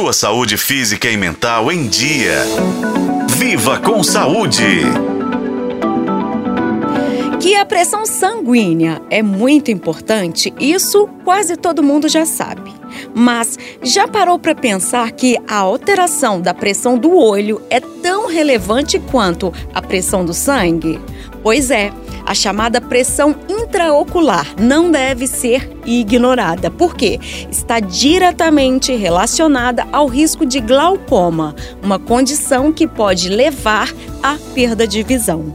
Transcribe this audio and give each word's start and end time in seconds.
Sua 0.00 0.14
saúde 0.14 0.56
física 0.56 1.10
e 1.10 1.16
mental 1.18 1.70
em 1.70 1.86
dia. 1.86 2.42
Viva 3.36 3.78
com 3.78 4.02
saúde! 4.02 4.64
Que 7.38 7.54
a 7.54 7.66
pressão 7.66 8.06
sanguínea 8.06 9.02
é 9.10 9.22
muito 9.22 9.70
importante, 9.70 10.54
isso 10.58 11.06
quase 11.22 11.54
todo 11.54 11.82
mundo 11.82 12.08
já 12.08 12.24
sabe. 12.24 12.72
Mas 13.14 13.58
já 13.82 14.08
parou 14.08 14.38
para 14.38 14.54
pensar 14.54 15.10
que 15.12 15.36
a 15.46 15.56
alteração 15.56 16.40
da 16.40 16.54
pressão 16.54 16.96
do 16.96 17.14
olho 17.14 17.60
é 17.68 17.78
tão 17.78 18.26
relevante 18.26 18.98
quanto 18.98 19.52
a 19.74 19.82
pressão 19.82 20.24
do 20.24 20.32
sangue? 20.32 20.98
Pois 21.42 21.70
é, 21.70 21.90
a 22.26 22.34
chamada 22.34 22.80
pressão 22.80 23.34
intraocular 23.48 24.46
não 24.60 24.90
deve 24.90 25.26
ser 25.26 25.70
ignorada, 25.86 26.70
porque 26.70 27.18
está 27.50 27.80
diretamente 27.80 28.94
relacionada 28.94 29.86
ao 29.90 30.06
risco 30.06 30.44
de 30.44 30.60
glaucoma, 30.60 31.54
uma 31.82 31.98
condição 31.98 32.72
que 32.72 32.86
pode 32.86 33.28
levar 33.28 33.92
à 34.22 34.36
perda 34.54 34.86
de 34.86 35.02
visão. 35.02 35.54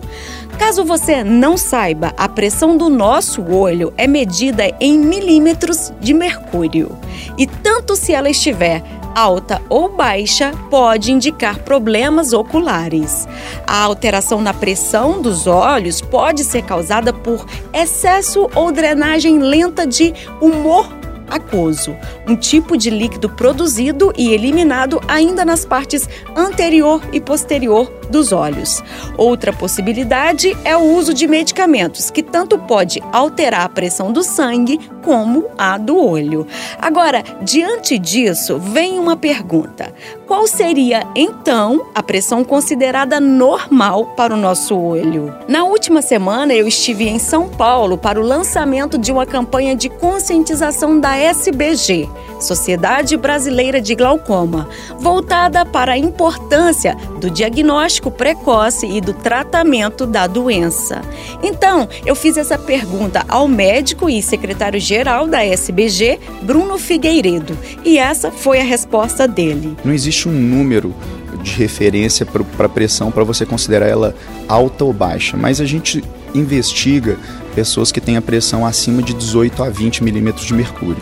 Caso 0.58 0.86
você 0.86 1.24
não 1.24 1.58
saiba, 1.58 2.14
a 2.18 2.30
pressão 2.30 2.78
do 2.78 2.90
nosso 2.90 3.44
olho 3.44 3.94
é 3.98 4.08
medida 4.08 4.64
em 4.80 4.98
milímetros 4.98 5.94
de 6.00 6.14
mercúrio. 6.14 6.98
E 7.38 7.46
tanto 7.46 7.96
se 7.96 8.14
ela 8.14 8.30
estiver 8.30 8.82
alta 9.16 9.62
ou 9.70 9.88
baixa 9.88 10.52
pode 10.70 11.12
indicar 11.12 11.60
problemas 11.60 12.34
oculares. 12.34 13.26
A 13.66 13.82
alteração 13.82 14.42
na 14.42 14.54
pressão 14.54 15.22
dos 15.22 15.48
olhos 15.48 16.02
pode 16.02 16.44
ser 16.44 16.64
causada 16.64 17.14
por 17.14 17.46
excesso 17.74 18.50
ou 18.54 18.72
drenagem 18.72 19.40
lenta 19.40 19.88
de 19.88 20.14
humor 20.42 20.88
aquoso, 21.30 21.96
um 22.28 22.36
tipo 22.36 22.78
de 22.78 22.90
líquido 22.90 23.30
produzido 23.30 24.14
e 24.16 24.32
eliminado 24.32 25.02
ainda 25.08 25.44
nas 25.44 25.66
partes 25.66 26.08
anterior 26.36 27.02
e 27.12 27.20
posterior 27.20 27.92
dos 28.10 28.32
olhos. 28.32 28.84
Outra 29.18 29.52
possibilidade 29.52 30.56
é 30.64 30.76
o 30.76 30.82
uso 30.82 31.14
de 31.14 31.28
medicamentos, 31.28 32.10
que 32.10 32.24
tanto 32.24 32.58
pode 32.58 33.02
alterar 33.12 33.62
a 33.62 33.70
pressão 33.70 34.12
do 34.12 34.24
sangue 34.24 34.80
como 35.06 35.46
a 35.58 35.78
do 35.78 35.98
olho. 35.98 36.48
Agora, 36.82 37.24
diante 37.44 37.98
disso, 38.00 38.58
vem 38.58 38.98
uma 38.98 39.16
pergunta: 39.16 39.94
qual 40.28 40.48
seria 40.48 41.06
então 41.16 41.86
a 41.94 42.02
pressão 42.02 42.44
considerada 42.44 43.20
normal 43.20 44.08
para 44.18 44.34
o 44.34 44.38
nosso 44.38 44.76
olho? 44.76 45.34
Na 45.48 45.64
última 45.64 46.02
semana, 46.02 46.54
eu 46.54 46.68
estive 46.68 47.08
em 47.08 47.20
São 47.20 47.48
Paulo 47.48 47.98
para 47.98 48.20
o 48.20 48.24
lançamento 48.24 48.98
de 48.98 49.12
uma 49.12 49.26
campanha 49.26 49.76
de 49.76 49.90
conscientização 49.90 51.00
da 51.00 51.16
SBG, 51.16 52.10
Sociedade 52.40 53.16
Brasileira 53.16 53.80
de 53.80 53.94
Glaucoma, 53.94 54.68
voltada 54.98 55.64
para 55.66 55.94
a 55.94 55.98
importância 55.98 56.98
do 57.20 57.30
diagnóstico 57.30 57.95
precoce 58.12 58.86
e 58.86 59.02
do 59.02 59.14
tratamento 59.14 60.06
da 60.06 60.28
doença. 60.28 61.02
Então, 61.42 61.88
eu 62.06 62.16
fiz 62.16 62.38
essa 62.38 62.58
pergunta 62.58 63.26
ao 63.28 63.48
médico 63.48 64.10
e 64.10 64.22
secretário-geral 64.22 65.28
da 65.28 65.44
SBG, 65.44 66.20
Bruno 66.42 66.78
Figueiredo, 66.78 67.58
e 67.84 67.98
essa 67.98 68.32
foi 68.32 68.60
a 68.60 68.64
resposta 68.64 69.28
dele. 69.28 69.78
Não 69.84 69.94
existe 69.94 70.28
um 70.28 70.32
número 70.32 70.94
de 71.42 71.52
referência 71.52 72.26
para 72.26 72.66
a 72.66 72.70
pressão 72.70 73.12
para 73.12 73.24
você 73.24 73.46
considerar 73.46 73.88
ela 73.88 74.16
alta 74.48 74.84
ou 74.84 74.92
baixa, 74.92 75.38
mas 75.38 75.62
a 75.62 75.66
gente 75.66 76.04
investiga 76.34 77.18
pessoas 77.54 77.92
que 77.92 78.02
têm 78.02 78.18
a 78.18 78.22
pressão 78.22 78.66
acima 78.66 79.02
de 79.02 79.14
18 79.14 79.64
a 79.64 79.70
20 79.70 80.04
milímetros 80.04 80.46
de 80.46 80.54
mercúrio. 80.54 81.02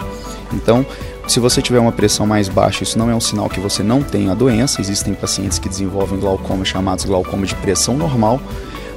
Então, 0.54 0.86
se 1.28 1.40
você 1.40 1.62
tiver 1.62 1.80
uma 1.80 1.92
pressão 1.92 2.28
mais 2.28 2.50
baixa, 2.50 2.84
isso 2.84 2.98
não 2.98 3.10
é 3.10 3.16
um 3.16 3.20
sinal 3.20 3.50
que 3.50 3.60
você 3.60 3.82
não 3.82 4.04
tem 4.04 4.30
a 4.30 4.34
doença. 4.34 4.82
Existem 4.82 5.14
pacientes 5.14 5.58
que 5.58 5.70
desenvolvem 5.70 6.20
glaucoma 6.20 6.66
chamados 6.66 7.06
glaucoma 7.06 7.46
de 7.46 7.56
pressão 7.56 7.96
normal, 7.96 8.42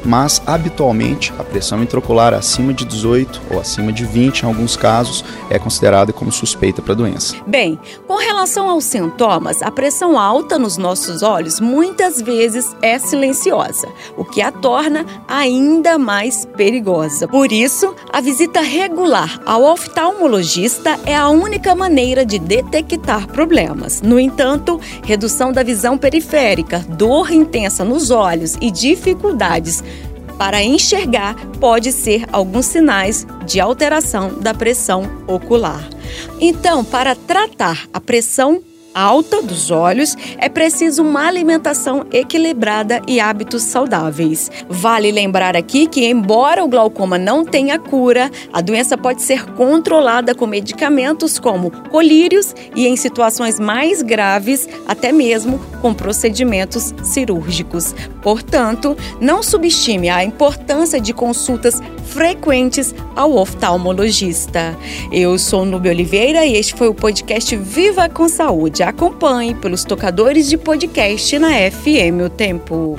mas 0.06 0.40
habitualmente 0.46 1.32
a 1.38 1.44
pressão 1.44 1.82
intraocular 1.82 2.32
acima 2.32 2.72
de 2.72 2.84
18 2.84 3.42
ou 3.50 3.60
acima 3.60 3.92
de 3.92 4.04
20, 4.04 4.40
em 4.40 4.46
alguns 4.46 4.76
casos, 4.76 5.24
é 5.50 5.58
considerada 5.58 6.12
como 6.12 6.30
suspeita 6.30 6.80
para 6.80 6.92
a 6.92 6.96
doença. 6.96 7.36
Bem, 7.46 7.78
com 8.06 8.16
relação 8.16 8.70
aos 8.70 8.84
sintomas, 8.84 9.62
a 9.62 9.70
pressão 9.70 10.18
alta 10.18 10.58
nos 10.58 10.76
nossos 10.76 11.22
olhos 11.22 11.60
muitas 11.60 12.22
vezes 12.22 12.74
é 12.80 12.98
silenciosa, 12.98 13.88
o 14.16 14.24
que 14.24 14.40
a 14.40 14.52
torna 14.52 15.04
ainda 15.26 15.98
mais 15.98 16.44
perigosa. 16.44 17.26
Por 17.26 17.50
isso, 17.50 17.94
a 18.12 18.20
visita 18.20 18.60
regular 18.60 19.40
ao 19.44 19.64
oftalmologista 19.64 20.98
é 21.04 21.14
a 21.14 21.28
única 21.28 21.74
maneira 21.74 22.24
de 22.24 22.38
detectar 22.38 23.26
problemas. 23.26 24.00
No 24.02 24.18
entanto, 24.20 24.80
redução 25.02 25.52
da 25.52 25.62
visão 25.62 25.98
periférica, 25.98 26.84
dor 26.88 27.32
intensa 27.32 27.84
nos 27.84 28.10
olhos 28.10 28.56
e 28.60 28.70
dificuldades 28.70 29.82
para 30.38 30.62
enxergar 30.62 31.34
pode 31.60 31.92
ser 31.92 32.26
alguns 32.32 32.66
sinais 32.66 33.26
de 33.46 33.60
alteração 33.60 34.38
da 34.40 34.52
pressão 34.52 35.08
ocular. 35.26 35.88
Então, 36.40 36.84
para 36.84 37.14
tratar 37.14 37.88
a 37.92 38.00
pressão 38.00 38.62
alta 38.96 39.42
dos 39.42 39.70
olhos, 39.70 40.16
é 40.38 40.48
preciso 40.48 41.02
uma 41.02 41.26
alimentação 41.26 42.06
equilibrada 42.10 43.02
e 43.06 43.20
hábitos 43.20 43.62
saudáveis. 43.64 44.50
Vale 44.70 45.12
lembrar 45.12 45.54
aqui 45.54 45.86
que, 45.86 46.06
embora 46.06 46.64
o 46.64 46.68
glaucoma 46.68 47.18
não 47.18 47.44
tenha 47.44 47.78
cura, 47.78 48.30
a 48.50 48.62
doença 48.62 48.96
pode 48.96 49.20
ser 49.20 49.44
controlada 49.52 50.34
com 50.34 50.46
medicamentos 50.46 51.38
como 51.38 51.70
colírios 51.90 52.54
e, 52.74 52.86
em 52.86 52.96
situações 52.96 53.60
mais 53.60 54.00
graves, 54.00 54.66
até 54.88 55.12
mesmo 55.12 55.60
com 55.82 55.92
procedimentos 55.92 56.94
cirúrgicos. 57.04 57.94
Portanto, 58.22 58.96
não 59.20 59.42
subestime 59.42 60.08
a 60.08 60.24
importância 60.24 60.98
de 60.98 61.12
consultas 61.12 61.82
frequentes 62.06 62.94
ao 63.14 63.36
oftalmologista. 63.36 64.76
Eu 65.12 65.38
sou 65.38 65.66
Nubia 65.66 65.92
Oliveira 65.92 66.46
e 66.46 66.56
este 66.56 66.74
foi 66.74 66.88
o 66.88 66.94
podcast 66.94 67.54
Viva 67.56 68.08
com 68.08 68.26
Saúde. 68.26 68.85
Acompanhe 68.86 69.52
pelos 69.52 69.84
tocadores 69.84 70.48
de 70.48 70.56
podcast 70.56 71.36
na 71.40 71.58
FM 71.58 72.22
O 72.22 72.30
Tempo. 72.30 72.96